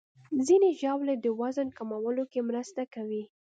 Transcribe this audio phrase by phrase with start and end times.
[0.47, 3.23] ځینې ژاولې د وزن کمولو کې مرسته کوي.